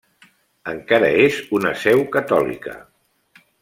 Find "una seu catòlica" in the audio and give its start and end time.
1.59-2.79